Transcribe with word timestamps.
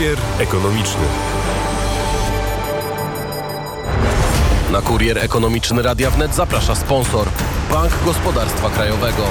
Kurier 0.00 0.18
ekonomiczny. 0.38 1.04
Na 4.72 4.80
kurier 4.82 5.18
ekonomiczny 5.18 5.82
Radia 5.82 6.10
Wnet 6.10 6.34
zaprasza 6.34 6.74
sponsor 6.74 7.28
Bank 7.70 7.92
Gospodarstwa 8.04 8.70
Krajowego. 8.70 9.22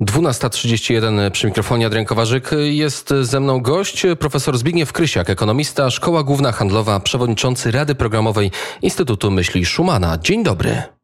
12.31 0.00 1.30
przy 1.30 1.46
mikrofonie 1.46 1.86
Adrian 1.86 2.04
Kowarzyk. 2.04 2.50
Jest 2.62 3.14
ze 3.22 3.40
mną 3.40 3.60
gość, 3.60 4.06
profesor 4.18 4.58
Zbigniew 4.58 4.92
Krysiak, 4.92 5.30
ekonomista, 5.30 5.90
Szkoła 5.90 6.22
Główna 6.22 6.52
Handlowa, 6.52 7.00
przewodniczący 7.00 7.70
Rady 7.70 7.94
Programowej 7.94 8.50
Instytutu 8.82 9.30
Myśli 9.30 9.66
Szumana. 9.66 10.18
Dzień 10.18 10.44
dobry. 10.44 10.99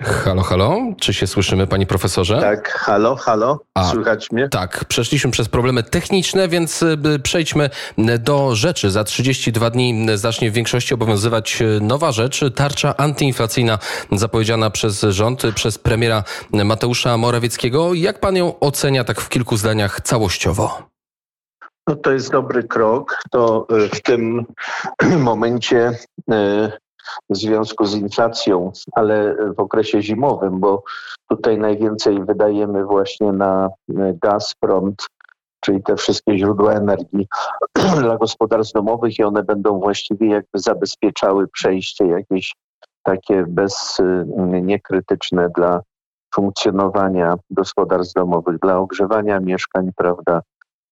Halo, 0.00 0.42
halo, 0.42 0.78
czy 1.00 1.14
się 1.14 1.26
słyszymy, 1.26 1.66
panie 1.66 1.86
profesorze? 1.86 2.40
Tak, 2.40 2.68
halo, 2.68 3.16
halo, 3.16 3.60
A, 3.74 3.84
słychać 3.84 4.30
mnie? 4.30 4.48
Tak, 4.48 4.84
przeszliśmy 4.84 5.30
przez 5.30 5.48
problemy 5.48 5.82
techniczne, 5.82 6.48
więc 6.48 6.82
y, 6.82 6.96
przejdźmy 7.22 7.70
do 8.18 8.54
rzeczy. 8.54 8.90
Za 8.90 9.04
32 9.04 9.70
dni 9.70 10.06
zacznie 10.14 10.50
w 10.50 10.54
większości 10.54 10.94
obowiązywać 10.94 11.62
y, 11.62 11.78
nowa 11.80 12.12
rzecz, 12.12 12.44
tarcza 12.54 12.96
antyinflacyjna 12.96 13.78
zapowiedziana 14.12 14.70
przez 14.70 15.00
rząd, 15.00 15.42
przez 15.54 15.78
premiera 15.78 16.24
Mateusza 16.52 17.16
Morawieckiego. 17.16 17.94
Jak 17.94 18.20
pan 18.20 18.36
ją 18.36 18.58
ocenia 18.58 19.04
tak 19.04 19.20
w 19.20 19.28
kilku 19.28 19.56
zdaniach 19.56 20.00
całościowo? 20.00 20.82
No 21.86 21.96
to 21.96 22.12
jest 22.12 22.32
dobry 22.32 22.62
krok. 22.62 23.18
To 23.30 23.66
y, 23.70 23.88
w 23.88 24.02
tym 24.02 24.44
momencie 25.18 25.98
w 27.30 27.36
związku 27.36 27.84
z 27.84 27.94
inflacją, 27.94 28.72
ale 28.92 29.36
w 29.56 29.60
okresie 29.60 30.02
zimowym, 30.02 30.60
bo 30.60 30.82
tutaj 31.28 31.58
najwięcej 31.58 32.24
wydajemy 32.24 32.84
właśnie 32.84 33.32
na 33.32 33.66
e, 33.66 34.14
gaz, 34.22 34.54
prąd, 34.60 35.06
czyli 35.60 35.82
te 35.82 35.96
wszystkie 35.96 36.38
źródła 36.38 36.72
energii 36.72 37.26
dla 38.02 38.16
gospodarstw 38.16 38.74
domowych 38.74 39.18
i 39.18 39.24
one 39.24 39.42
będą 39.42 39.80
właściwie 39.80 40.28
jakby 40.28 40.58
zabezpieczały 40.58 41.48
przejście 41.48 42.06
jakieś 42.06 42.54
takie 43.02 43.44
bez, 43.48 44.00
e, 44.00 44.24
niekrytyczne 44.62 45.48
dla 45.56 45.80
funkcjonowania 46.34 47.34
gospodarstw 47.50 48.14
domowych, 48.14 48.58
dla 48.58 48.78
ogrzewania 48.78 49.40
mieszkań, 49.40 49.90
prawda, 49.96 50.40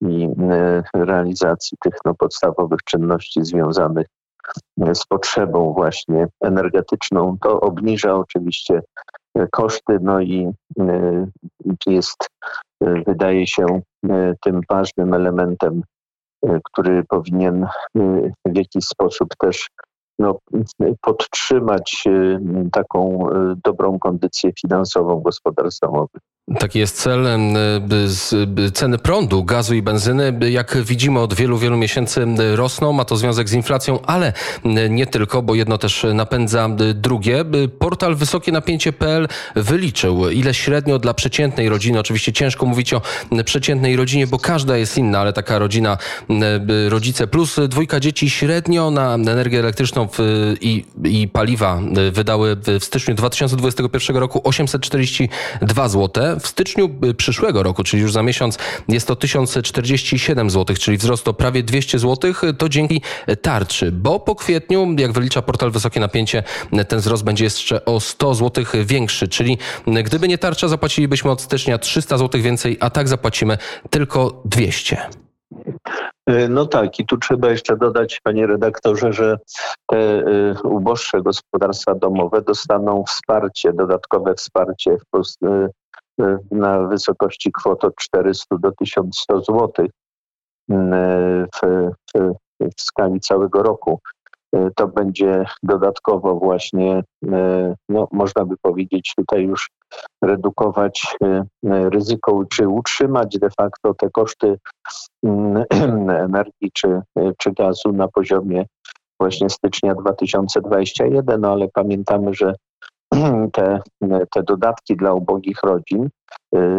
i 0.01 0.29
e, 0.51 0.83
realizacji 0.95 1.79
tych 1.81 1.95
no, 2.05 2.15
podstawowych 2.15 2.81
czynności 2.85 3.45
związanych 3.45 4.07
z 4.95 5.07
potrzebą 5.07 5.73
właśnie 5.73 6.27
energetyczną. 6.41 7.37
To 7.41 7.61
obniża 7.61 8.15
oczywiście 8.15 8.81
koszty, 9.51 9.99
no 10.01 10.21
i 10.21 10.53
e, 10.81 11.27
jest, 11.87 12.29
e, 12.85 13.03
wydaje 13.07 13.47
się, 13.47 13.67
e, 14.09 14.35
tym 14.41 14.61
ważnym 14.71 15.15
elementem, 15.15 15.83
który 16.65 17.05
powinien 17.05 17.67
w 18.45 18.57
jakiś 18.57 18.85
sposób 18.85 19.29
też 19.39 19.69
no, 20.19 20.39
podtrzymać 21.01 22.05
taką 22.73 23.29
dobrą 23.65 23.99
kondycję 23.99 24.51
finansową 24.61 25.21
gospodarstw 25.21 25.81
domowych. 25.81 26.23
Taki 26.59 26.79
jest 26.79 26.97
cel 27.03 27.27
ceny 28.75 28.99
prądu, 28.99 29.45
gazu 29.45 29.75
i 29.75 29.83
benzyny. 29.83 30.39
Jak 30.51 30.79
widzimy 30.83 31.21
od 31.21 31.35
wielu, 31.35 31.59
wielu 31.59 31.77
miesięcy 31.77 32.27
rosną. 32.55 32.93
Ma 32.93 33.05
to 33.05 33.17
związek 33.17 33.49
z 33.49 33.53
inflacją, 33.53 33.99
ale 34.03 34.33
nie 34.91 35.07
tylko, 35.07 35.43
bo 35.43 35.55
jedno 35.55 35.79
też 35.79 36.07
napędza 36.15 36.69
drugie. 36.95 37.45
Portal 37.79 38.15
wysokie 38.15 38.53
napięcie.pl 38.53 39.29
wyliczył, 39.57 40.31
ile 40.31 40.55
średnio 40.55 40.99
dla 40.99 41.15
przeciętnej 41.15 41.69
rodziny, 41.69 41.99
oczywiście 41.99 42.33
ciężko 42.33 42.67
mówić 42.67 42.95
o 42.95 43.03
przeciętnej 43.45 43.97
rodzinie, 43.97 44.27
bo 44.27 44.39
każda 44.39 44.77
jest 44.77 44.99
inna, 44.99 45.19
ale 45.19 45.33
taka 45.33 45.59
rodzina, 45.59 45.99
rodzice 46.89 47.27
plus 47.27 47.57
dwójka 47.69 48.01
dzieci 48.01 48.31
średnio 48.31 48.91
na 48.91 49.15
energię 49.15 49.59
elektryczną 49.59 50.09
i, 50.61 50.85
i 51.05 51.29
paliwa 51.29 51.81
wydały 52.13 52.57
w 52.81 52.85
styczniu 52.85 53.15
2021 53.15 54.17
roku 54.17 54.41
842 54.45 55.89
zł. 55.89 56.34
W 56.41 56.47
styczniu 56.47 56.91
y, 57.05 57.15
przyszłego 57.15 57.63
roku, 57.63 57.85
czyli 57.85 58.03
już 58.03 58.13
za 58.13 58.23
miesiąc, 58.23 58.59
jest 58.89 59.09
to 59.09 59.17
1047 59.17 60.51
zł, 60.51 60.77
czyli 60.77 60.97
wzrost 60.97 61.29
o 61.29 61.35
prawie 61.35 61.63
200 61.63 61.99
zł. 61.99 62.33
To 62.59 62.69
dzięki 62.69 63.03
tarczy, 63.43 63.93
bo 63.93 64.21
po 64.21 64.35
kwietniu, 64.35 64.95
jak 64.99 65.13
wylicza 65.13 65.43
portal 65.43 65.71
Wysokie 65.71 66.01
Napięcie, 66.01 66.43
ten 66.89 66.99
wzrost 66.99 67.25
będzie 67.25 67.45
jeszcze 67.45 67.85
o 67.85 68.01
100 68.01 68.35
zł 68.35 68.65
większy, 68.85 69.29
czyli 69.29 69.59
gdyby 69.87 70.29
nie 70.29 70.39
tarcza, 70.39 70.69
zapłacilibyśmy 70.69 71.31
od 71.31 71.43
stycznia 71.43 71.79
300 71.79 72.19
zł 72.19 72.41
więcej, 72.41 72.77
a 72.81 72.91
tak 72.91 73.09
zapłacimy 73.09 73.59
tylko 73.91 74.43
200. 74.45 74.97
Y, 76.31 76.49
no 76.49 76.67
tak, 76.67 77.01
i 77.01 77.07
tu 77.07 77.17
trzeba 77.17 77.51
jeszcze 77.51 77.77
dodać, 77.77 78.21
panie 78.25 78.47
redaktorze, 78.47 79.13
że 79.13 79.37
te 79.87 79.99
y, 79.99 80.55
uboższe 80.65 81.23
gospodarstwa 81.23 81.95
domowe 81.95 82.43
dostaną 82.43 83.05
wsparcie, 83.09 83.73
dodatkowe 83.73 84.35
wsparcie 84.35 84.97
w, 85.13 85.23
na 86.51 86.87
wysokości 86.87 87.53
kwot 87.53 87.85
od 87.85 87.97
400 87.97 88.57
do 88.59 88.73
1100 88.73 89.41
zł 89.41 89.87
w, 90.69 91.91
w, 92.15 92.33
w 92.61 92.83
skali 92.83 93.21
całego 93.21 93.63
roku. 93.63 94.01
E, 94.55 94.71
to 94.77 94.89
będzie 94.89 95.45
dodatkowo 95.63 96.35
właśnie, 96.35 97.03
no, 97.89 98.09
można 98.13 98.45
by 98.45 98.55
powiedzieć, 98.63 99.13
tutaj 99.17 99.43
już 99.45 99.71
redukować 100.23 101.17
ryzyko, 101.65 102.45
czy 102.53 102.69
utrzymać 102.69 103.39
de 103.39 103.51
facto 103.51 103.95
te 103.95 104.11
koszty 104.11 104.59
energii 106.29 106.71
czy, 106.73 107.01
czy 107.39 107.53
gazu 107.53 107.93
na 107.93 108.09
poziomie 108.09 108.65
właśnie 109.21 109.51
stycznia 109.51 109.95
2021, 109.95 111.41
no 111.41 111.53
ale 111.53 111.69
pamiętamy, 111.75 112.35
że 112.35 112.55
te, 113.53 113.81
te 114.31 114.43
dodatki 114.43 114.97
dla 114.97 115.13
ubogich 115.13 115.63
rodzin, 115.63 116.05
y, 116.05 116.09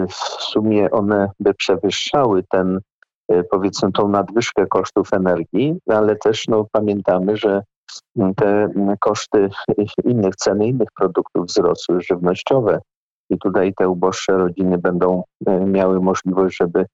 w 0.07 0.15
sumie 0.39 0.91
one 0.91 1.31
by 1.39 1.53
przewyższały 1.53 2.43
ten, 2.49 2.79
y, 3.31 3.43
powiedzmy, 3.51 3.91
tą 3.91 4.07
nadwyżkę 4.07 4.67
kosztów 4.67 5.13
energii, 5.13 5.75
ale 5.89 6.15
też 6.15 6.47
no, 6.47 6.65
pamiętamy, 6.71 7.37
że 7.37 7.63
te 8.35 8.69
koszty 8.99 9.49
innych 10.03 10.35
ceny 10.35 10.67
innych 10.67 10.89
produktów 10.95 11.45
wzrosły, 11.45 12.01
żywnościowe. 12.01 12.79
I 13.29 13.37
tutaj 13.37 13.73
te 13.73 13.89
uboższe 13.89 14.37
rodziny 14.37 14.77
będą 14.77 15.23
y, 15.49 15.51
miały 15.51 16.01
możliwość, 16.01 16.57
żeby 16.57 16.85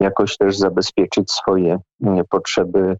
jakoś 0.00 0.36
też 0.36 0.58
zabezpieczyć 0.58 1.30
swoje 1.30 1.78
potrzeby 2.30 2.96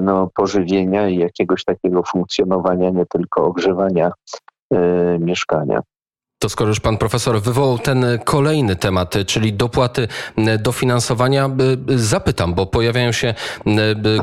no, 0.00 0.30
pożywienia 0.34 1.08
i 1.08 1.16
jakiegoś 1.16 1.64
takiego 1.64 2.02
funkcjonowania, 2.02 2.90
nie 2.90 3.06
tylko 3.06 3.44
ogrzewania 3.44 4.12
mieszkania. 5.20 5.80
To 6.42 6.48
skoro 6.48 6.68
już 6.68 6.80
pan 6.80 6.98
profesor 6.98 7.42
wywołał 7.42 7.78
ten 7.78 8.06
kolejny 8.24 8.76
temat, 8.76 9.14
czyli 9.26 9.52
dopłaty 9.52 10.08
dofinansowania, 10.58 11.50
zapytam, 11.96 12.54
bo 12.54 12.66
pojawiają 12.66 13.12
się 13.12 13.34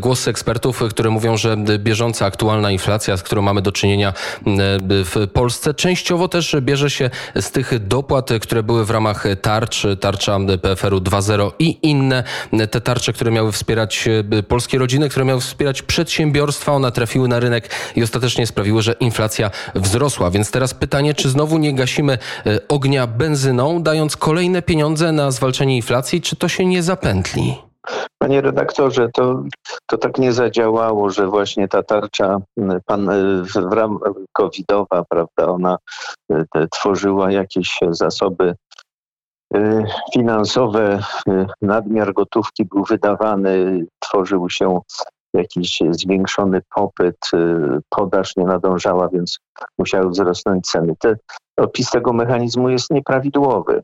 głosy 0.01 0.29
ekspertów, 0.29 0.83
które 0.89 1.09
mówią, 1.09 1.37
że 1.37 1.57
bieżąca 1.57 2.25
aktualna 2.25 2.71
inflacja, 2.71 3.17
z 3.17 3.23
którą 3.23 3.41
mamy 3.41 3.61
do 3.61 3.71
czynienia 3.71 4.13
w 4.89 5.27
Polsce, 5.33 5.73
częściowo 5.73 6.27
też 6.27 6.55
bierze 6.61 6.89
się 6.89 7.09
z 7.35 7.51
tych 7.51 7.87
dopłat, 7.87 8.29
które 8.41 8.63
były 8.63 8.85
w 8.85 8.89
ramach 8.89 9.25
tarcz, 9.41 9.87
tarcza 9.99 10.37
PFR-u 10.61 10.97
2.0 10.97 11.51
i 11.59 11.77
inne, 11.81 12.23
te 12.71 12.81
tarcze, 12.81 13.13
które 13.13 13.31
miały 13.31 13.51
wspierać 13.51 14.09
polskie 14.47 14.77
rodziny, 14.77 15.09
które 15.09 15.25
miały 15.25 15.41
wspierać 15.41 15.81
przedsiębiorstwa, 15.81 16.71
one 16.71 16.91
trafiły 16.91 17.27
na 17.27 17.39
rynek 17.39 17.69
i 17.95 18.03
ostatecznie 18.03 18.47
sprawiły, 18.47 18.81
że 18.81 18.93
inflacja 18.93 19.51
wzrosła. 19.75 20.31
Więc 20.31 20.51
teraz 20.51 20.73
pytanie, 20.73 21.13
czy 21.13 21.29
znowu 21.29 21.57
nie 21.57 21.73
gasimy 21.73 22.06
E, 22.13 22.67
ognia 22.67 23.07
benzyną, 23.07 23.83
dając 23.83 24.17
kolejne 24.17 24.61
pieniądze 24.61 25.11
na 25.11 25.31
zwalczenie 25.31 25.75
inflacji, 25.75 26.21
czy 26.21 26.35
to 26.35 26.47
się 26.47 26.65
nie 26.65 26.83
zapętli? 26.83 27.55
Panie 28.17 28.41
redaktorze, 28.41 29.09
to, 29.13 29.43
to 29.85 29.97
tak 29.97 30.17
nie 30.17 30.33
zadziałało, 30.33 31.09
że 31.09 31.27
właśnie 31.27 31.67
ta 31.67 31.83
tarcza 31.83 32.37
pan, 32.85 33.09
e, 33.09 33.43
w 33.43 33.73
ram 33.73 33.99
covidowa, 34.33 35.03
prawda, 35.09 35.47
ona 35.47 35.77
e, 36.31 36.43
te, 36.53 36.67
tworzyła 36.67 37.31
jakieś 37.31 37.79
zasoby 37.89 38.55
finansowe, 40.13 40.99
nadmiar 41.61 42.13
gotówki 42.13 42.65
był 42.65 42.83
wydawany, 42.83 43.85
tworzył 43.99 44.49
się 44.49 44.79
jakiś 45.33 45.79
zwiększony 45.91 46.61
popyt, 46.75 47.17
podaż 47.89 48.35
nie 48.37 48.45
nadążała, 48.45 49.09
więc 49.09 49.39
musiały 49.77 50.09
wzrosnąć 50.09 50.67
ceny. 50.67 50.93
Te 50.99 51.15
opis 51.57 51.89
tego 51.89 52.13
mechanizmu 52.13 52.69
jest 52.69 52.89
nieprawidłowy, 52.89 53.83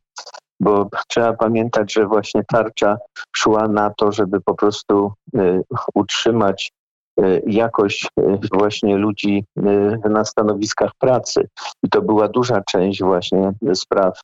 bo 0.59 0.89
trzeba 1.07 1.33
pamiętać, 1.33 1.93
że 1.93 2.05
właśnie 2.05 2.43
tarcza 2.47 2.97
szła 3.35 3.67
na 3.67 3.89
to, 3.97 4.11
żeby 4.11 4.41
po 4.41 4.53
prostu 4.53 5.11
y, 5.37 5.63
utrzymać 5.93 6.71
y, 7.19 7.41
jakość 7.47 8.07
y, 8.19 8.39
właśnie 8.53 8.97
ludzi 8.97 9.45
na 10.09 10.25
stanowiskach 10.25 10.91
pracy. 10.99 11.47
I 11.83 11.89
to 11.89 12.01
była 12.01 12.27
duża 12.27 12.61
część 12.61 13.03
właśnie 13.03 13.51
spraw 13.73 14.21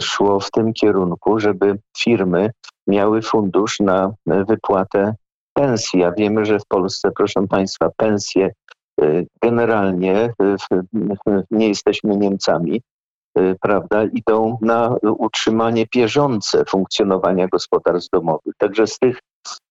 szło 0.00 0.40
w 0.40 0.50
tym 0.50 0.72
kierunku, 0.72 1.40
żeby 1.40 1.78
firmy 1.98 2.50
miały 2.86 3.22
fundusz 3.22 3.80
na 3.80 4.12
wypłatę 4.26 5.14
pensji. 5.52 6.04
A 6.04 6.12
wiemy, 6.12 6.44
że 6.44 6.58
w 6.58 6.66
Polsce, 6.66 7.10
proszę 7.16 7.46
Państwa, 7.46 7.90
pensje 7.96 8.50
generalnie 9.42 10.32
nie 11.50 11.68
jesteśmy 11.68 12.16
Niemcami, 12.16 12.82
prawda, 13.60 14.04
idą 14.04 14.58
na 14.62 14.96
utrzymanie 15.02 15.86
bieżące 15.94 16.64
funkcjonowania 16.64 17.48
gospodarstw 17.48 18.10
domowych. 18.12 18.54
Także 18.58 18.86
z 18.86 18.98
tych 18.98 19.18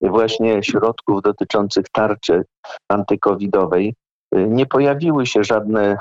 właśnie 0.02 0.64
środków 0.64 1.22
dotyczących 1.22 1.86
tarczy 1.92 2.46
antykowidowej 2.90 3.94
nie 4.31 4.66
pojawiły 4.66 5.26
się 5.26 5.44
żadne 5.44 5.98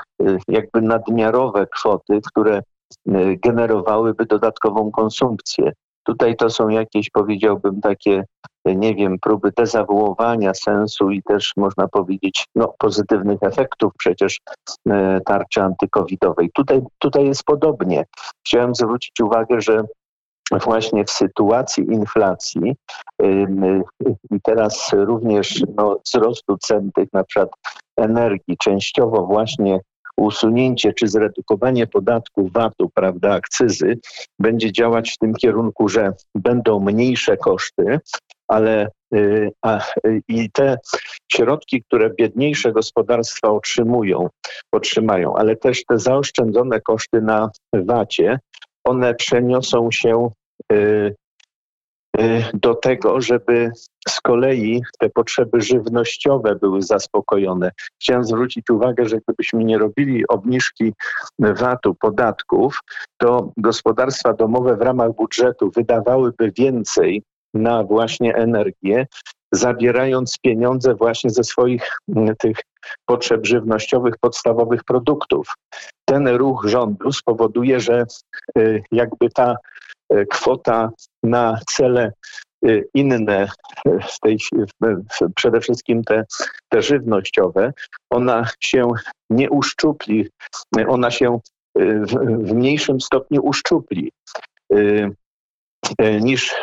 jakby 0.47 0.81
nadmiarowe 0.81 1.67
kwoty, 1.67 2.19
które 2.27 2.61
generowałyby 3.43 4.25
dodatkową 4.25 4.91
konsumpcję. 4.91 5.71
Tutaj 6.03 6.35
to 6.35 6.49
są 6.49 6.69
jakieś, 6.69 7.09
powiedziałbym, 7.09 7.81
takie, 7.81 8.23
nie 8.65 8.95
wiem, 8.95 9.19
próby 9.19 9.51
dezawuowania 9.57 10.53
sensu 10.53 11.11
i 11.11 11.23
też 11.23 11.53
można 11.57 11.87
powiedzieć, 11.87 12.45
no, 12.55 12.73
pozytywnych 12.79 13.37
efektów 13.41 13.93
przecież 13.97 14.39
e, 14.89 15.19
tarczy 15.25 15.61
antykowidowej. 15.61 16.49
Tutaj, 16.53 16.81
tutaj 16.99 17.25
jest 17.25 17.43
podobnie. 17.43 18.05
Chciałem 18.45 18.75
zwrócić 18.75 19.21
uwagę, 19.21 19.61
że 19.61 19.83
właśnie 20.51 21.05
w 21.05 21.11
sytuacji 21.11 21.83
inflacji 21.83 22.75
i 24.31 24.41
teraz 24.43 24.89
również 24.93 25.63
no, 25.77 25.97
wzrostu 26.05 26.57
cen 26.57 26.91
tych 26.91 27.13
na 27.13 27.23
przykład 27.23 27.49
energii, 27.97 28.57
częściowo 28.57 29.25
właśnie 29.25 29.79
usunięcie 30.19 30.93
czy 30.93 31.07
zredukowanie 31.07 31.87
podatku 31.87 32.49
VAT-u, 32.53 32.89
prawda, 32.89 33.33
akcyzy, 33.33 33.99
będzie 34.39 34.71
działać 34.71 35.11
w 35.11 35.17
tym 35.17 35.33
kierunku, 35.33 35.89
że 35.89 36.13
będą 36.35 36.79
mniejsze 36.79 37.37
koszty, 37.37 37.99
ale 38.47 38.87
y, 39.15 39.49
a, 39.61 39.85
i 40.27 40.51
te 40.51 40.77
środki, 41.31 41.83
które 41.83 42.09
biedniejsze 42.09 42.71
gospodarstwa 42.71 43.49
otrzymują, 43.49 44.29
otrzymają, 44.71 45.35
ale 45.35 45.55
też 45.55 45.85
te 45.85 45.99
zaoszczędzone 45.99 46.81
koszty 46.81 47.21
na 47.21 47.49
VAT-ie, 47.73 48.39
one 48.83 49.15
przeniosą 49.15 49.91
się 49.91 50.29
y, 50.73 51.15
do 52.53 52.75
tego, 52.75 53.21
żeby 53.21 53.71
z 54.09 54.21
kolei 54.21 54.81
te 54.99 55.09
potrzeby 55.09 55.61
żywnościowe 55.61 56.55
były 56.55 56.81
zaspokojone. 56.81 57.71
Chciałem 58.01 58.23
zwrócić 58.23 58.69
uwagę, 58.69 59.05
że 59.05 59.17
gdybyśmy 59.17 59.63
nie 59.63 59.77
robili 59.77 60.27
obniżki 60.27 60.93
VAT-u, 61.39 61.95
podatków, 61.95 62.79
to 63.17 63.51
gospodarstwa 63.57 64.33
domowe 64.33 64.77
w 64.77 64.81
ramach 64.81 65.15
budżetu 65.15 65.71
wydawałyby 65.75 66.51
więcej 66.57 67.23
na 67.53 67.83
właśnie 67.83 68.35
energię, 68.35 69.07
zabierając 69.51 70.37
pieniądze 70.37 70.95
właśnie 70.95 71.29
ze 71.29 71.43
swoich 71.43 71.97
tych 72.39 72.57
potrzeb 73.05 73.45
żywnościowych, 73.45 74.17
podstawowych 74.21 74.83
produktów. 74.83 75.53
Ten 76.05 76.27
ruch 76.27 76.65
rządu 76.67 77.11
spowoduje, 77.11 77.79
że 77.79 78.05
y, 78.57 78.83
jakby 78.91 79.29
ta 79.29 79.51
y, 79.51 79.55
kwota 80.29 80.91
na 81.23 81.59
cele 81.67 82.11
Y, 82.65 82.89
inne, 82.93 83.47
w 83.85 84.19
tej, 84.19 84.37
przede 85.35 85.59
wszystkim 85.61 86.03
te, 86.03 86.25
te 86.69 86.81
żywnościowe, 86.81 87.73
ona 88.09 88.47
się 88.59 88.87
nie 89.29 89.49
uszczupli, 89.49 90.29
ona 90.87 91.11
się 91.11 91.39
w, 91.77 92.13
w 92.47 92.53
mniejszym 92.53 93.01
stopniu 93.01 93.41
uszczupli 93.43 94.11
niż 96.21 96.55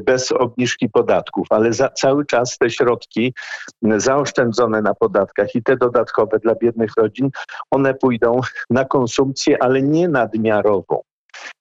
bez 0.00 0.32
obniżki 0.32 0.88
podatków, 0.88 1.46
ale 1.50 1.72
za, 1.72 1.88
cały 1.88 2.26
czas 2.26 2.58
te 2.58 2.70
środki 2.70 3.34
zaoszczędzone 3.82 4.82
na 4.82 4.94
podatkach 4.94 5.54
i 5.54 5.62
te 5.62 5.76
dodatkowe 5.76 6.38
dla 6.38 6.54
biednych 6.54 6.90
rodzin, 6.96 7.30
one 7.70 7.94
pójdą 7.94 8.40
na 8.70 8.84
konsumpcję, 8.84 9.62
ale 9.62 9.82
nie 9.82 10.08
nadmiarową. 10.08 11.02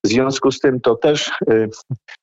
W 0.05 0.07
związku 0.07 0.51
z 0.51 0.59
tym 0.59 0.81
to 0.81 0.95
też 0.95 1.31
y, 1.49 1.69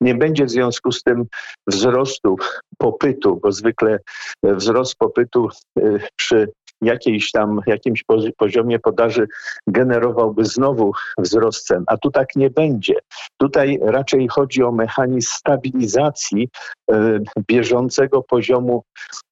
nie 0.00 0.14
będzie 0.14 0.44
w 0.44 0.50
związku 0.50 0.92
z 0.92 1.02
tym 1.02 1.24
wzrostu 1.66 2.36
popytu, 2.78 3.40
bo 3.42 3.52
zwykle 3.52 3.98
wzrost 4.42 4.96
popytu 4.96 5.48
y, 5.78 6.00
przy 6.16 6.48
jakiejś 6.82 7.30
tam, 7.30 7.60
jakimś 7.66 8.04
poziomie 8.36 8.78
podaży 8.78 9.26
generowałby 9.66 10.44
znowu 10.44 10.92
wzrost 11.18 11.66
cen, 11.66 11.84
a 11.86 11.96
tu 11.96 12.10
tak 12.10 12.36
nie 12.36 12.50
będzie. 12.50 12.94
Tutaj 13.36 13.78
raczej 13.82 14.28
chodzi 14.28 14.62
o 14.62 14.72
mechanizm 14.72 15.30
stabilizacji 15.30 16.48
e, 16.90 17.18
bieżącego 17.48 18.22
poziomu 18.22 18.82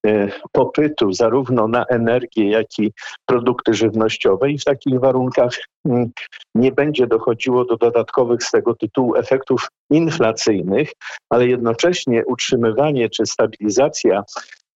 e, 0.07 0.29
popytu 0.53 1.13
zarówno 1.13 1.69
na 1.69 1.85
energię, 1.85 2.51
jak 2.51 2.79
i 2.79 2.93
produkty 3.27 3.75
żywnościowe 3.75 4.51
i 4.51 4.59
w 4.59 4.65
takich 4.65 5.01
warunkach 5.01 5.51
mm, 5.85 6.11
nie 6.55 6.73
będzie 6.73 7.07
dochodziło 7.07 7.65
do 7.65 7.77
dodatkowych 7.77 8.43
z 8.43 8.51
tego 8.51 8.75
tytułu 8.75 9.17
efektów 9.17 9.69
inflacyjnych, 9.91 10.93
ale 11.31 11.47
jednocześnie 11.47 12.27
utrzymywanie 12.27 13.11
czy 13.11 13.27
stabilizacja 13.27 14.25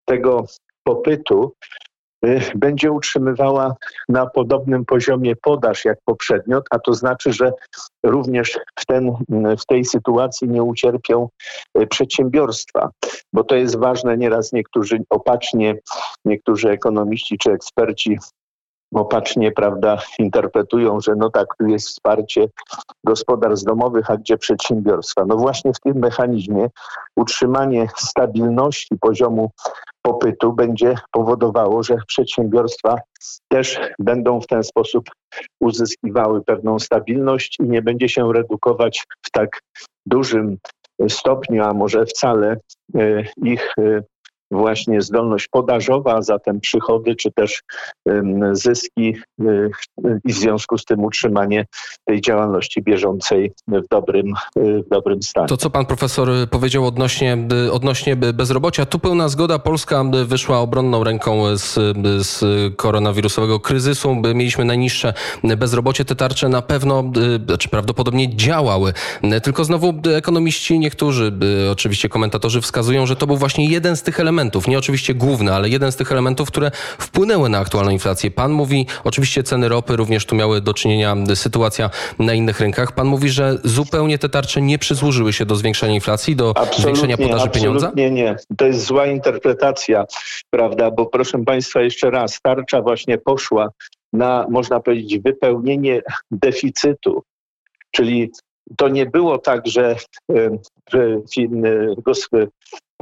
tego 0.05 0.45
popytu 0.83 1.53
będzie 2.55 2.91
utrzymywała 2.91 3.75
na 4.09 4.25
podobnym 4.25 4.85
poziomie 4.85 5.35
podaż 5.35 5.85
jak 5.85 5.97
poprzednio, 6.05 6.61
a 6.71 6.79
to 6.79 6.93
znaczy, 6.93 7.33
że 7.33 7.51
również 8.03 8.59
w, 8.79 8.85
ten, 8.85 9.11
w 9.59 9.65
tej 9.65 9.85
sytuacji 9.85 10.49
nie 10.49 10.63
ucierpią 10.63 11.29
y, 11.81 11.87
przedsiębiorstwa, 11.87 12.89
bo 13.33 13.43
to 13.43 13.55
jest 13.55 13.77
ważne. 13.77 14.17
Nieraz 14.17 14.53
niektórzy 14.53 15.03
opacznie, 15.09 15.75
niektórzy 16.25 16.69
ekonomiści 16.69 17.37
czy 17.37 17.51
eksperci 17.51 18.17
opacznie, 18.95 19.51
prawda, 19.51 19.97
interpretują, 20.19 21.01
że 21.01 21.15
no 21.15 21.29
tak, 21.29 21.47
tu 21.59 21.65
jest 21.65 21.87
wsparcie 21.87 22.47
gospodarstw 23.03 23.65
domowych, 23.65 24.11
a 24.11 24.17
gdzie 24.17 24.37
przedsiębiorstwa. 24.37 25.25
No 25.25 25.35
właśnie 25.35 25.73
w 25.73 25.79
tym 25.79 25.97
mechanizmie 25.97 26.69
utrzymanie 27.15 27.87
stabilności 27.97 28.97
poziomu 29.01 29.51
popytu 30.01 30.53
będzie 30.53 30.95
powodowało, 31.11 31.83
że 31.83 31.95
przedsiębiorstwa 32.07 32.95
też 33.47 33.79
będą 33.99 34.41
w 34.41 34.47
ten 34.47 34.63
sposób 34.63 35.09
uzyskiwały 35.59 36.43
pewną 36.43 36.79
stabilność 36.79 37.57
i 37.59 37.63
nie 37.63 37.81
będzie 37.81 38.09
się 38.09 38.33
redukować 38.33 39.05
w 39.21 39.31
tak 39.31 39.59
dużym 40.05 40.57
stopniu, 41.07 41.63
a 41.63 41.73
może 41.73 42.05
wcale 42.05 42.57
e, 42.95 43.23
ich 43.43 43.73
e, 43.79 44.03
właśnie 44.51 45.01
zdolność 45.01 45.47
podażowa, 45.47 46.15
a 46.15 46.21
zatem 46.21 46.59
przychody 46.59 47.15
czy 47.15 47.31
też 47.31 47.61
zyski 48.51 49.15
y, 49.41 49.71
i 50.25 50.33
w 50.33 50.35
związku 50.35 50.77
z 50.77 50.85
tym 50.85 51.03
utrzymanie 51.03 51.65
tej 52.05 52.21
działalności 52.21 52.81
bieżącej 52.81 53.51
w 53.67 53.81
dobrym, 53.91 54.33
y, 54.57 54.83
w 54.83 54.89
dobrym 54.89 55.23
stanie. 55.23 55.47
To, 55.47 55.57
co 55.57 55.69
pan 55.69 55.85
profesor 55.85 56.29
powiedział 56.49 56.85
odnośnie, 56.87 57.37
odnośnie 57.71 58.15
bezrobocia, 58.15 58.85
tu 58.85 58.99
pełna 58.99 59.29
zgoda. 59.29 59.59
Polska 59.59 60.03
wyszła 60.25 60.59
obronną 60.59 61.03
ręką 61.03 61.57
z, 61.57 61.73
z 62.27 62.43
koronawirusowego 62.75 63.59
kryzysu. 63.59 64.15
Mieliśmy 64.35 64.65
najniższe 64.65 65.13
bezrobocie. 65.57 66.05
Te 66.05 66.15
tarcze 66.15 66.49
na 66.49 66.61
pewno, 66.61 67.11
czy 67.13 67.45
znaczy 67.45 67.69
prawdopodobnie 67.69 68.35
działały. 68.35 68.93
Tylko 69.43 69.65
znowu 69.65 69.93
ekonomiści, 70.15 70.79
niektórzy, 70.79 71.31
oczywiście 71.71 72.09
komentatorzy 72.09 72.61
wskazują, 72.61 73.05
że 73.05 73.15
to 73.15 73.27
był 73.27 73.37
właśnie 73.37 73.65
jeden 73.65 73.95
z 73.95 74.03
tych 74.03 74.19
elementów, 74.19 74.40
elementów, 74.41 74.67
nie 74.67 74.77
oczywiście 74.77 75.13
główny, 75.13 75.53
ale 75.53 75.69
jeden 75.69 75.91
z 75.91 75.95
tych 75.95 76.11
elementów, 76.11 76.47
które 76.47 76.71
wpłynęły 76.99 77.49
na 77.49 77.59
aktualną 77.59 77.91
inflację. 77.91 78.31
Pan 78.31 78.51
mówi, 78.51 78.87
oczywiście 79.03 79.43
ceny 79.43 79.69
ropy 79.69 79.95
również 79.95 80.25
tu 80.25 80.35
miały 80.35 80.61
do 80.61 80.73
czynienia 80.73 81.15
sytuacja 81.35 81.89
na 82.19 82.33
innych 82.33 82.59
rynkach. 82.59 82.91
Pan 82.91 83.07
mówi, 83.07 83.29
że 83.29 83.57
zupełnie 83.63 84.17
te 84.17 84.29
tarcze 84.29 84.61
nie 84.61 84.77
przysłużyły 84.77 85.33
się 85.33 85.45
do 85.45 85.55
zwiększenia 85.55 85.93
inflacji, 85.93 86.35
do 86.35 86.49
absolutnie, 86.49 86.81
zwiększenia 86.83 87.17
podaży 87.17 87.49
pieniądza? 87.49 87.91
Nie, 87.95 88.11
nie. 88.11 88.35
To 88.57 88.65
jest 88.65 88.85
zła 88.85 89.05
interpretacja, 89.05 90.05
prawda? 90.49 90.91
Bo 90.91 91.05
proszę 91.05 91.43
Państwa, 91.45 91.81
jeszcze 91.81 92.09
raz, 92.09 92.39
tarcza 92.41 92.81
właśnie 92.81 93.17
poszła 93.17 93.69
na, 94.13 94.47
można 94.49 94.79
powiedzieć, 94.79 95.19
wypełnienie 95.19 96.01
deficytu. 96.31 97.23
Czyli 97.91 98.31
to 98.77 98.87
nie 98.87 99.05
było 99.05 99.37
tak, 99.37 99.67
że, 99.67 99.95
że 100.93 101.21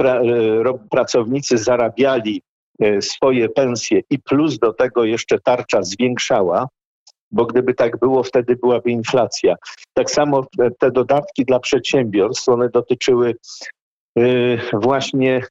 pra, 0.00 0.20
e, 0.20 0.78
pracownicy 0.90 1.58
zarabiali 1.58 2.42
e, 2.80 3.02
swoje 3.02 3.48
pensje 3.48 4.00
i 4.10 4.18
plus 4.18 4.58
do 4.58 4.72
tego 4.72 5.04
jeszcze 5.04 5.38
tarcza 5.40 5.82
zwiększała, 5.82 6.68
bo 7.30 7.46
gdyby 7.46 7.74
tak 7.74 7.98
było, 7.98 8.22
wtedy 8.22 8.56
byłaby 8.56 8.90
inflacja. 8.90 9.56
Tak 9.94 10.10
samo 10.10 10.46
te 10.78 10.90
dodatki 10.90 11.44
dla 11.44 11.60
przedsiębiorstw, 11.60 12.48
one 12.48 12.68
dotyczyły 12.68 13.34
e, 14.18 14.22
właśnie 14.72 15.42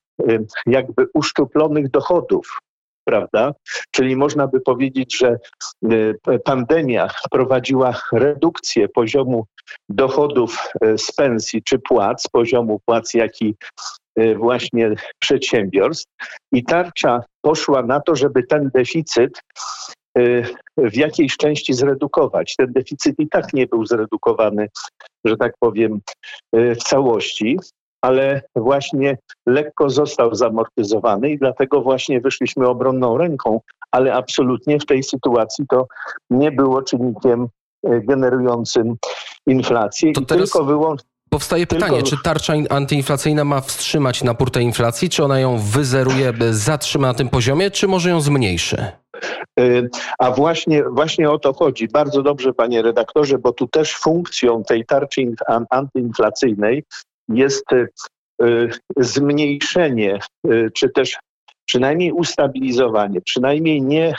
jakby 0.66 1.08
uszczuplonych 1.14 1.92
dochodów, 1.92 2.60
prawda? 3.04 3.54
Czyli 3.92 4.16
można 4.16 4.48
by 4.48 4.62
powiedzieć, 4.62 5.18
że 5.18 5.38
pandemia 6.46 7.08
wprowadziła 7.28 8.02
redukcję 8.14 8.90
poziomu 8.90 9.46
dochodów 9.90 10.68
z 10.98 11.12
pensji 11.12 11.64
czy 11.64 11.80
płac, 11.80 12.28
poziomu 12.28 12.80
płac, 12.86 13.14
jak 13.14 13.42
i 13.42 13.56
właśnie 14.36 14.96
przedsiębiorstw. 15.20 16.14
I 16.52 16.64
tarcza 16.64 17.24
poszła 17.42 17.84
na 17.84 18.00
to, 18.00 18.16
żeby 18.16 18.44
ten 18.44 18.70
deficyt 18.74 19.42
w 20.78 20.96
jakiejś 20.96 21.38
części 21.38 21.74
zredukować. 21.74 22.56
Ten 22.58 22.74
deficyt 22.74 23.16
i 23.20 23.28
tak 23.28 23.54
nie 23.54 23.68
był 23.68 23.86
zredukowany, 23.86 24.68
że 25.26 25.38
tak 25.38 25.54
powiem, 25.60 26.00
w 26.54 26.78
całości 26.78 27.58
ale 28.02 28.42
właśnie 28.56 29.18
lekko 29.46 29.90
został 29.90 30.36
zamortyzowany 30.36 31.30
i 31.30 31.38
dlatego 31.38 31.82
właśnie 31.82 32.22
wyszliśmy 32.22 32.68
obronną 32.68 33.18
ręką, 33.18 33.62
ale 33.92 34.14
absolutnie 34.14 34.80
w 34.80 34.86
tej 34.86 35.04
sytuacji 35.04 35.66
to 35.70 35.88
nie 36.30 36.52
było 36.52 36.82
czynnikiem 36.82 37.48
generującym 37.84 38.96
inflację 39.48 40.14
to 40.14 40.22
i 40.22 40.26
tylko 40.26 40.64
wyłącznie 40.64 41.09
Powstaje 41.30 41.68
pytanie, 41.68 41.98
Tylko... 41.98 42.10
czy 42.10 42.24
tarcza 42.24 42.54
antyinflacyjna 42.70 43.46
ma 43.46 43.62
wstrzymać 43.62 44.24
napór 44.24 44.52
tej 44.52 44.64
inflacji, 44.64 45.10
czy 45.10 45.24
ona 45.24 45.40
ją 45.40 45.58
wyzeruje, 45.58 46.34
zatrzyma 46.52 47.08
na 47.08 47.14
tym 47.14 47.30
poziomie, 47.30 47.72
czy 47.72 47.88
może 47.88 48.10
ją 48.10 48.22
zmniejszy? 48.22 48.78
E, 49.60 49.88
a 50.20 50.32
właśnie, 50.32 50.84
właśnie 50.84 51.30
o 51.30 51.40
to 51.40 51.54
chodzi. 51.54 51.88
Bardzo 51.88 52.24
dobrze, 52.24 52.54
panie 52.54 52.82
redaktorze, 52.82 53.38
bo 53.38 53.54
tu 53.54 53.68
też 53.68 53.96
funkcją 53.96 54.64
tej 54.64 54.86
tarczy 54.86 55.22
antyinflacyjnej 55.70 56.84
jest 57.30 57.74
y, 57.74 57.88
y, 58.44 58.70
zmniejszenie, 58.98 60.20
y, 60.48 60.72
czy 60.76 60.90
też 60.90 61.18
przynajmniej 61.70 62.12
ustabilizowanie, 62.12 63.22
przynajmniej 63.22 63.82
nie 63.82 64.14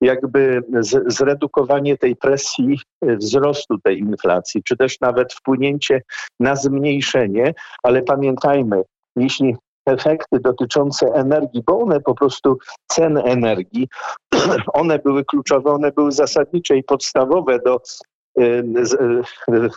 jakby 0.00 0.62
zredukowanie 1.06 1.96
tej 1.98 2.16
presji 2.16 2.80
wzrostu 3.02 3.78
tej 3.78 3.98
inflacji, 3.98 4.62
czy 4.62 4.76
też 4.76 5.00
nawet 5.00 5.32
wpłynięcie 5.32 6.02
na 6.40 6.56
zmniejszenie, 6.56 7.54
ale 7.82 8.02
pamiętajmy, 8.02 8.82
jeśli 9.16 9.56
efekty 9.86 10.40
dotyczące 10.40 11.06
energii, 11.06 11.62
bo 11.66 11.80
one 11.80 12.00
po 12.00 12.14
prostu 12.14 12.58
ceny 12.86 13.22
energii, 13.22 13.88
one 14.82 14.98
były 14.98 15.24
kluczowe, 15.24 15.70
one 15.70 15.92
były 15.92 16.12
zasadnicze 16.12 16.76
i 16.76 16.84
podstawowe 16.84 17.58
do 17.58 17.80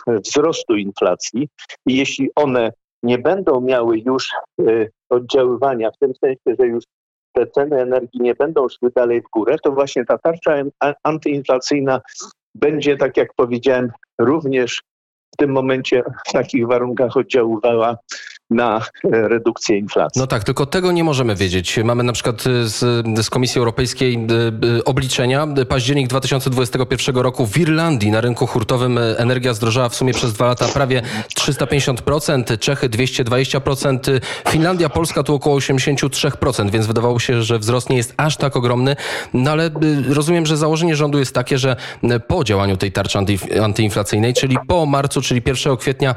wzrostu 0.06 0.76
inflacji 0.76 1.48
i 1.86 1.96
jeśli 1.96 2.30
one 2.34 2.72
nie 3.02 3.18
będą 3.18 3.60
miały 3.60 3.98
już 3.98 4.30
y, 4.60 4.90
oddziaływania, 5.10 5.90
w 5.90 5.98
tym 5.98 6.12
sensie, 6.14 6.56
że 6.58 6.66
już 6.66 6.84
te 7.32 7.46
ceny 7.46 7.80
energii 7.80 8.20
nie 8.20 8.34
będą 8.34 8.68
szły 8.68 8.90
dalej 8.96 9.22
w 9.22 9.30
górę, 9.32 9.56
to 9.62 9.72
właśnie 9.72 10.04
ta 10.04 10.18
tarcza 10.18 10.54
antyinflacyjna 11.02 12.00
będzie, 12.54 12.96
tak 12.96 13.16
jak 13.16 13.34
powiedziałem, 13.36 13.92
również 14.18 14.82
w 15.34 15.36
tym 15.36 15.52
momencie 15.52 16.02
w 16.28 16.32
takich 16.32 16.66
warunkach 16.66 17.16
oddziaływała 17.16 17.96
na 18.50 18.78
e, 18.78 19.28
redukcję 19.28 19.78
inflacji. 19.78 20.20
No 20.20 20.26
tak, 20.26 20.44
tylko 20.44 20.66
tego 20.66 20.92
nie 20.92 21.04
możemy 21.04 21.34
wiedzieć. 21.34 21.78
Mamy 21.84 22.02
na 22.02 22.12
przykład 22.12 22.46
e, 22.46 22.68
z, 22.68 23.06
z 23.24 23.30
Komisji 23.30 23.58
Europejskiej 23.58 24.14
e, 24.78 24.84
obliczenia. 24.84 25.46
Październik 25.68 26.08
2021 26.08 27.16
roku 27.16 27.46
w 27.46 27.58
Irlandii 27.58 28.10
na 28.10 28.20
rynku 28.20 28.46
hurtowym 28.46 28.98
energia 29.16 29.54
zdrożała 29.54 29.88
w 29.88 29.94
sumie 29.94 30.14
przez 30.14 30.32
dwa 30.32 30.46
lata 30.46 30.68
prawie 30.68 31.02
350%, 31.38 32.58
Czechy 32.58 32.88
220%, 32.88 34.20
Finlandia, 34.48 34.88
Polska 34.88 35.22
tu 35.22 35.34
około 35.34 35.58
83%, 35.58 36.70
więc 36.70 36.86
wydawało 36.86 37.18
się, 37.18 37.42
że 37.42 37.58
wzrost 37.58 37.90
nie 37.90 37.96
jest 37.96 38.14
aż 38.16 38.36
tak 38.36 38.56
ogromny, 38.56 38.96
no 39.34 39.50
ale 39.50 39.70
rozumiem, 40.08 40.46
że 40.46 40.56
założenie 40.56 40.96
rządu 40.96 41.18
jest 41.18 41.34
takie, 41.34 41.58
że 41.58 41.76
po 42.28 42.44
działaniu 42.44 42.76
tej 42.76 42.92
tarczy 42.92 43.18
antyinflacyjnej, 43.62 44.34
czyli 44.34 44.56
po 44.68 44.86
marcu, 44.86 45.22
czyli 45.22 45.42
1 45.46 45.76
kwietnia 45.76 46.14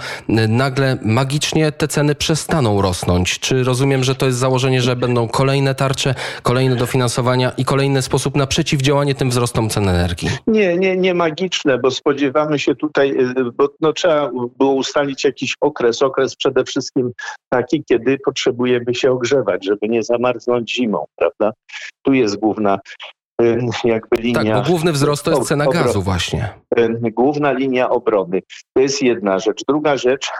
nagle 0.47 0.97
magicznie 1.01 1.71
te 1.71 1.87
ceny 1.87 2.15
przestaną 2.21 2.81
rosnąć? 2.81 3.39
Czy 3.39 3.63
rozumiem, 3.63 4.03
że 4.03 4.15
to 4.15 4.25
jest 4.25 4.37
założenie, 4.37 4.81
że 4.81 4.95
będą 4.95 5.27
kolejne 5.27 5.75
tarcze, 5.75 6.15
kolejne 6.43 6.75
dofinansowania 6.75 7.51
i 7.57 7.65
kolejny 7.65 8.01
sposób 8.01 8.35
na 8.35 8.47
przeciwdziałanie 8.47 9.15
tym 9.15 9.29
wzrostom 9.29 9.69
cen 9.69 9.89
energii? 9.89 10.29
Nie, 10.47 10.77
nie, 10.77 10.97
nie 10.97 11.13
magiczne, 11.13 11.77
bo 11.77 11.91
spodziewamy 11.91 12.59
się 12.59 12.75
tutaj, 12.75 13.11
y, 13.11 13.51
bo 13.57 13.69
no, 13.79 13.93
trzeba 13.93 14.31
było 14.57 14.73
ustalić 14.73 15.23
jakiś 15.23 15.55
okres, 15.61 16.01
okres 16.01 16.35
przede 16.35 16.63
wszystkim 16.63 17.11
taki, 17.49 17.83
kiedy 17.83 18.17
potrzebujemy 18.25 18.95
się 18.95 19.11
ogrzewać, 19.11 19.65
żeby 19.65 19.89
nie 19.89 20.03
zamarznąć 20.03 20.73
zimą, 20.73 21.05
prawda? 21.15 21.51
Tu 22.01 22.13
jest 22.13 22.37
główna 22.37 22.79
jakby 23.83 24.17
linia. 24.17 24.43
Tak, 24.43 24.63
bo 24.63 24.69
główny 24.69 24.91
wzrost 24.91 25.25
to 25.25 25.31
jest 25.31 25.47
cena 25.47 25.65
gazu 25.65 26.01
właśnie. 26.01 26.49
Główna 27.01 27.51
linia 27.51 27.89
obrony. 27.89 28.41
To 28.73 28.81
jest 28.81 29.01
jedna 29.01 29.39
rzecz. 29.39 29.63
Druga 29.67 29.97
rzecz, 29.97 30.31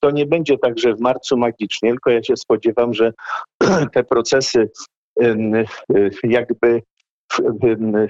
to 0.00 0.10
nie 0.10 0.26
będzie 0.26 0.58
tak, 0.58 0.78
że 0.78 0.94
w 0.94 1.00
marcu 1.00 1.36
magicznie, 1.36 1.90
tylko 1.90 2.10
ja 2.10 2.22
się 2.22 2.36
spodziewam, 2.36 2.94
że 2.94 3.12
te 3.94 4.04
procesy 4.04 4.70
jakby 6.24 6.82
w, 7.32 7.40
w, 7.40 8.08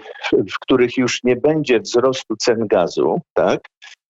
w, 0.53 0.59
których 0.61 0.97
już 0.97 1.25
nie 1.25 1.37
będzie 1.37 1.81
wzrostu 1.81 2.37
cen 2.37 2.67
gazu, 2.67 3.21
tak? 3.35 3.61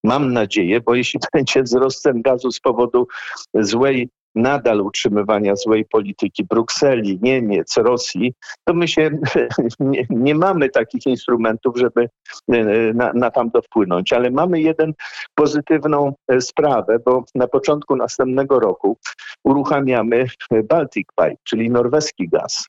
Mam 0.05 0.33
nadzieję, 0.33 0.81
bo 0.81 0.95
jeśli 0.95 1.21
będzie 1.35 1.63
wzrost 1.63 2.03
cen 2.03 2.23
gazu 2.23 2.53
z 2.53 2.61
powodu 2.61 3.07
złej 3.55 4.09
nadal 4.39 4.81
utrzymywania 4.81 5.57
złej 5.57 5.85
polityki 5.85 6.45
Brukseli, 6.45 7.19
Niemiec, 7.23 7.77
Rosji, 7.77 8.35
to 8.65 8.75
my 8.75 8.89
się 8.89 9.11
nie, 9.81 10.07
nie 10.11 10.35
mamy 10.35 10.69
takich 10.69 11.07
instrumentów, 11.07 11.77
żeby 11.77 12.09
e, 12.53 12.65
na, 12.95 13.13
na 13.13 13.31
tamto 13.31 13.63
wpłynąć. 13.63 14.13
Ale 14.13 14.31
mamy 14.31 14.61
jeden 14.61 14.93
pozytywną 15.35 16.13
e, 16.29 16.41
sprawę, 16.41 16.99
bo 17.05 17.25
na 17.35 17.49
początku 17.49 17.97
następnego 17.97 18.61
roku 18.61 18.99
uruchamiamy 19.45 20.27
Baltic 20.65 21.09
Pipe, 21.17 21.37
czyli 21.45 21.71
norweski 21.71 22.29
gaz. 22.29 22.69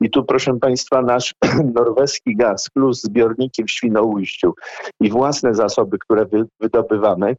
I 0.00 0.10
tu, 0.10 0.24
proszę 0.24 0.58
Państwa, 0.60 1.02
nasz 1.02 1.34
norweski 1.74 2.36
gaz 2.36 2.70
plus 2.70 3.02
zbiorniki 3.02 3.64
w 3.64 3.70
Świnoujściu 3.70 4.54
i 5.00 5.10
własne 5.10 5.54
zasoby, 5.54 5.98
które 5.98 6.26
wydobywamy, 6.60 7.36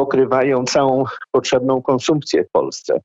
pokrywają 0.00 0.64
całą 0.64 1.04
potrzebną 1.32 1.82
konsumpcję 1.82 2.44
w 2.44 2.50
Polsce. 2.50 3.00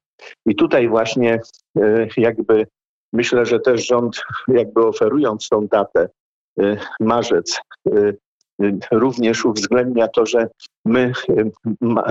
I 0.45 0.55
tutaj 0.55 0.87
właśnie 0.87 1.39
e, 1.77 2.07
jakby 2.17 2.67
myślę, 3.13 3.45
że 3.45 3.59
też 3.59 3.87
rząd 3.87 4.23
jakby 4.47 4.87
oferując 4.87 5.49
tą 5.49 5.67
datę 5.67 6.09
e, 6.59 6.77
marzec 6.99 7.59
e, 7.87 8.13
również 8.91 9.45
uwzględnia 9.45 10.07
to, 10.07 10.25
że 10.25 10.47
my 10.85 11.11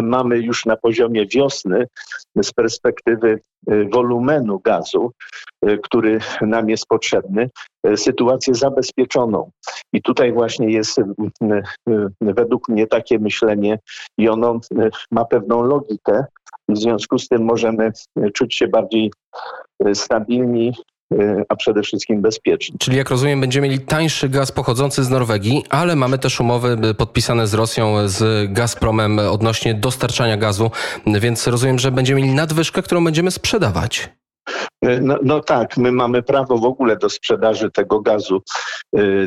mamy 0.03 0.39
już 0.39 0.67
na 0.67 0.77
poziomie 0.77 1.27
wiosny 1.27 1.87
z 2.43 2.53
perspektywy 2.53 3.41
wolumenu 3.93 4.61
gazu, 4.61 5.13
który 5.83 6.19
nam 6.41 6.71
jest 6.71 6.87
potrzebny, 6.87 7.51
sytuację 7.97 8.55
zabezpieczoną. 8.55 9.51
I 9.93 10.03
tutaj 10.03 10.33
właśnie 10.33 10.71
jest 10.71 11.01
według 12.21 12.69
mnie 12.69 12.87
takie 12.87 13.19
myślenie 13.19 13.79
i 14.19 14.29
ono 14.29 14.61
ma 15.11 15.25
pewną 15.25 15.63
logikę. 15.63 16.25
W 16.69 16.79
związku 16.79 17.19
z 17.19 17.29
tym 17.29 17.45
możemy 17.45 17.93
czuć 18.35 18.55
się 18.55 18.69
bardziej 18.69 19.13
stabilni 19.95 20.73
Y, 20.73 20.94
a 21.49 21.57
przede 21.57 21.83
wszystkim 21.83 22.23
bezpieczni. 22.23 22.79
Czyli 22.79 22.97
jak 22.97 23.11
rozumiem, 23.11 23.41
będziemy 23.41 23.69
mieli 23.69 23.81
tańszy 23.81 24.29
gaz 24.29 24.53
pochodzący 24.53 25.05
z 25.05 25.11
Norwegii, 25.11 25.65
ale 25.71 25.97
mamy 25.97 26.19
też 26.19 26.41
umowy 26.41 26.77
y, 26.91 26.95
podpisane 26.95 27.47
z 27.47 27.55
Rosją, 27.55 28.09
z 28.09 28.53
Gazpromem 28.53 29.19
odnośnie 29.19 29.75
dostarczania 29.75 30.37
gazu, 30.37 30.71
więc 31.07 31.47
rozumiem, 31.47 31.79
że 31.79 31.91
będziemy 31.91 32.21
mieli 32.21 32.35
nadwyżkę, 32.35 32.83
którą 32.83 33.05
będziemy 33.05 33.31
sprzedawać. 33.31 34.11
No, 35.01 35.19
no, 35.23 35.41
tak, 35.41 35.77
my 35.77 35.93
mamy 35.93 36.23
prawo 36.23 36.59
w 36.59 36.65
ogóle 36.65 36.97
do 36.97 37.09
sprzedaży 37.09 37.71
tego 37.71 38.01
gazu, 38.01 38.43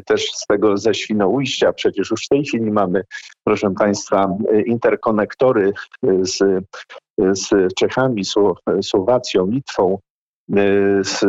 też 0.05 0.31
z 0.31 0.45
tego 0.45 0.77
ze 0.77 0.93
Świnoujścia. 0.93 1.73
Przecież 1.73 2.11
już 2.11 2.25
w 2.25 2.27
tej 2.27 2.45
chwili 2.45 2.71
mamy, 2.71 3.03
proszę 3.43 3.73
Państwa, 3.79 4.29
interkonektory 4.65 5.73
z, 6.21 6.63
z 7.17 7.73
Czechami, 7.73 8.21
Słowacją, 8.81 9.47
Litwą, 9.47 9.99
z, 11.01 11.19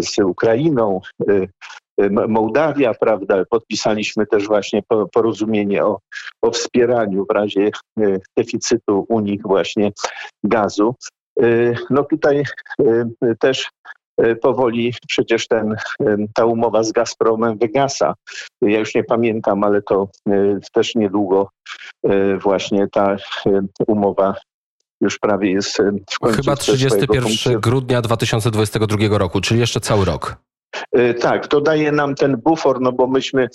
z 0.00 0.18
Ukrainą, 0.18 1.00
y, 1.30 1.48
Mołdawia, 2.10 2.94
prawda? 2.94 3.44
Podpisaliśmy 3.50 4.26
też 4.26 4.46
właśnie 4.46 4.82
porozumienie 5.12 5.84
o, 5.84 5.98
o 6.42 6.50
wspieraniu 6.50 7.26
w 7.30 7.32
razie 7.32 7.70
deficytu 8.36 9.06
u 9.08 9.20
nich 9.20 9.42
właśnie 9.42 9.92
gazu. 10.44 10.94
No 11.90 12.04
tutaj 12.04 12.42
też 13.40 13.70
powoli 14.42 14.94
przecież 15.08 15.48
ten, 15.48 15.76
ta 16.34 16.44
umowa 16.44 16.82
z 16.82 16.92
Gazpromem 16.92 17.58
wygasa. 17.58 18.14
Ja 18.62 18.78
już 18.78 18.94
nie 18.94 19.04
pamiętam, 19.04 19.64
ale 19.64 19.82
to 19.82 20.08
też 20.72 20.94
niedługo 20.94 21.48
właśnie 22.42 22.88
ta 22.92 23.16
umowa 23.86 24.34
już 25.00 25.18
prawie 25.18 25.52
jest 25.52 25.78
w 26.10 26.18
końcu. 26.18 26.36
Chyba 26.42 26.56
31 26.56 27.60
grudnia 27.60 28.02
2022 28.02 29.18
roku, 29.18 29.40
czyli 29.40 29.60
jeszcze 29.60 29.80
cały 29.80 30.04
rok. 30.04 30.36
Y, 30.98 31.14
Tak, 31.14 31.46
to 31.46 31.60
daje 31.60 31.92
nam 31.92 32.14
ten 32.14 32.36
bufor, 32.36 32.80
no 32.80 32.92
bo 32.92 33.06
myśmy, 33.06 33.48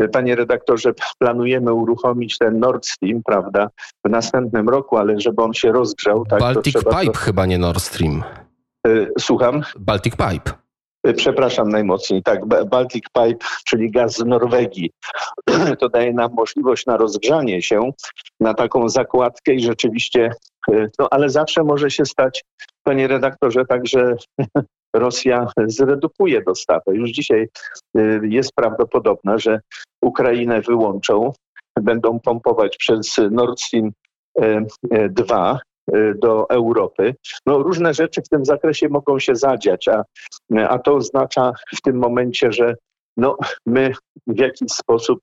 y, 0.00 0.08
panie 0.08 0.36
redaktorze, 0.36 0.92
planujemy 1.18 1.72
uruchomić 1.72 2.38
ten 2.38 2.58
Nord 2.58 2.86
Stream, 2.86 3.22
prawda, 3.26 3.68
w 4.04 4.10
następnym 4.10 4.68
roku, 4.68 4.96
ale 4.96 5.20
żeby 5.20 5.42
on 5.42 5.54
się 5.54 5.72
rozgrzał, 5.72 6.24
tak, 6.26 6.40
Baltic 6.40 6.74
to. 6.74 7.00
Pipe 7.00 7.18
chyba, 7.18 7.46
nie 7.46 7.58
Nord 7.58 7.82
Stream. 7.82 8.24
To, 8.82 8.90
słucham? 9.18 9.62
Baltic 9.78 10.14
Pipe. 10.16 10.65
Y, 11.06 11.14
Przepraszam 11.14 11.68
najmocniej, 11.68 12.22
tak, 12.22 12.46
Ba- 12.46 12.64
Baltic 12.64 13.04
Pipe, 13.04 13.46
czyli 13.66 13.90
gaz 13.90 14.16
z 14.16 14.24
Norwegii. 14.24 14.90
To 15.80 15.88
daje 15.88 16.12
nam 16.12 16.32
możliwość 16.34 16.86
na 16.86 16.96
rozgrzanie 16.96 17.62
się 17.62 17.90
na 18.40 18.54
taką 18.54 18.88
zakładkę 18.88 19.54
i 19.54 19.60
rzeczywiście, 19.60 20.30
y, 20.70 20.90
no 20.98 21.08
ale 21.10 21.30
zawsze 21.30 21.64
może 21.64 21.90
się 21.90 22.04
stać, 22.04 22.44
panie 22.82 23.08
redaktorze, 23.08 23.64
tak, 23.64 23.86
że 23.86 24.16
Rosja 24.96 25.48
zredukuje 25.66 26.42
dostawę. 26.42 26.82
Już 26.88 27.10
dzisiaj 27.10 27.48
y, 27.98 28.20
jest 28.22 28.52
prawdopodobne, 28.54 29.38
że 29.38 29.60
Ukrainę 30.02 30.60
wyłączą, 30.60 31.32
będą 31.80 32.20
pompować 32.20 32.76
przez 32.76 33.16
Nord 33.30 33.60
Stream 33.60 33.90
y, 34.42 34.66
y, 34.94 35.08
2 35.10 35.54
y, 35.54 35.75
do 36.14 36.50
Europy. 36.50 37.14
No, 37.46 37.58
różne 37.58 37.94
rzeczy 37.94 38.22
w 38.22 38.28
tym 38.28 38.44
zakresie 38.44 38.88
mogą 38.88 39.18
się 39.18 39.34
zadziać, 39.34 39.88
a, 39.88 40.04
a 40.68 40.78
to 40.78 40.94
oznacza 40.94 41.52
w 41.76 41.82
tym 41.82 41.96
momencie, 41.96 42.52
że 42.52 42.74
no, 43.16 43.36
my 43.66 43.92
w 44.26 44.38
jakiś 44.38 44.72
sposób 44.72 45.20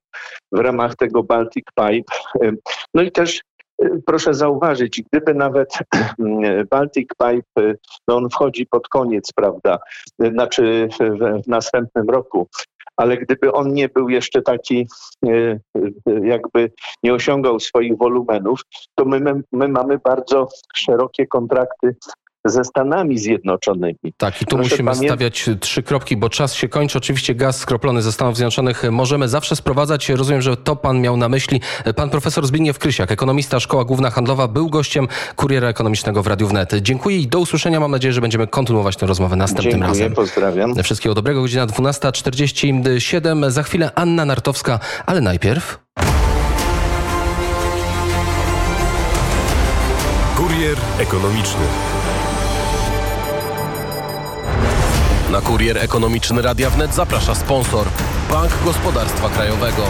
w 0.52 0.60
ramach 0.60 0.96
tego 0.96 1.24
Baltic 1.24 1.66
Pipe, 1.76 2.14
y, 2.44 2.58
no 2.94 3.02
i 3.02 3.12
też 3.12 3.42
y, 3.84 4.02
proszę 4.06 4.34
zauważyć, 4.34 5.02
gdyby 5.12 5.34
nawet 5.34 5.70
y, 5.76 6.66
Baltic 6.70 7.10
Pipe, 7.10 7.62
y, 7.62 7.78
no 8.08 8.16
on 8.16 8.30
wchodzi 8.30 8.66
pod 8.66 8.88
koniec, 8.88 9.34
prawda, 9.36 9.80
y, 10.24 10.32
znaczy 10.32 10.90
w 11.00 11.48
następnym 11.48 12.10
roku, 12.10 12.48
ale 12.98 13.18
gdyby 13.18 13.52
on 13.52 13.74
nie 13.74 13.90
był 13.90 14.10
jeszcze 14.10 14.42
taki, 14.42 14.88
y, 15.26 15.60
y, 15.78 15.92
jakby 16.24 16.72
nie 17.04 17.14
osiągał 17.14 17.60
swoich 17.60 17.98
wolumenów, 17.98 18.62
to 18.96 19.06
my, 19.06 19.42
my 19.52 19.68
mamy 19.68 19.98
bardzo 19.98 20.50
szerokie 20.76 21.28
kontrakty 21.28 21.96
ze 22.46 22.64
Stanami 22.64 23.18
Zjednoczonymi. 23.18 24.14
Tak, 24.18 24.42
i 24.42 24.46
tu 24.46 24.56
Proszę 24.56 24.70
musimy 24.70 24.92
pamię- 24.92 25.08
stawiać 25.08 25.50
trzy 25.60 25.84
kropki, 25.84 26.18
bo 26.18 26.30
czas 26.30 26.54
się 26.54 26.70
kończy. 26.70 26.98
Oczywiście 26.98 27.36
gaz 27.36 27.58
skroplony 27.60 28.02
ze 28.02 28.12
Stanów 28.12 28.36
Zjednoczonych 28.38 28.84
możemy 28.92 29.28
zawsze 29.30 29.56
sprowadzać. 29.56 30.10
Rozumiem, 30.10 30.42
że 30.42 30.58
to 30.58 30.76
pan 30.76 31.02
miał 31.02 31.18
na 31.18 31.30
myśli. 31.30 31.62
Pan 31.96 32.10
profesor 32.10 32.48
Zbigniew 32.48 32.80
Krysiak, 32.80 33.12
ekonomista 33.12 33.60
Szkoła 33.60 33.86
Główna 33.86 34.10
Handlowa, 34.10 34.48
był 34.48 34.70
gościem 34.70 35.08
Kuriera 35.36 35.68
Ekonomicznego 35.68 36.24
w 36.24 36.28
Radiu 36.28 36.48
Wnet. 36.48 36.74
Dziękuję 36.82 37.18
i 37.18 37.28
do 37.28 37.40
usłyszenia. 37.40 37.80
Mam 37.80 37.92
nadzieję, 37.92 38.14
że 38.14 38.22
będziemy 38.22 38.48
kontynuować 38.48 38.96
tę 38.98 39.06
rozmowę 39.06 39.36
następnym 39.36 39.72
Dziękuję, 39.72 39.88
razem. 39.90 40.14
pozdrawiam. 40.14 40.76
Wszystkiego 40.84 41.16
dobrego, 41.16 41.42
godzina 41.42 41.68
12.47. 41.68 43.50
Za 43.52 43.64
chwilę 43.64 43.92
Anna 43.96 44.26
Nartowska, 44.26 44.80
ale 45.06 45.22
najpierw... 45.22 45.80
Kurier 50.38 50.78
ekonomiczny. 51.00 51.62
Na 55.34 55.42
kurier 55.42 55.78
ekonomiczny 55.78 56.42
Radia 56.42 56.70
Wnet 56.70 56.96
zaprasza 56.96 57.36
sponsor 57.36 57.88
Bank 58.32 58.52
Gospodarstwa 58.66 59.30
Krajowego. 59.30 59.84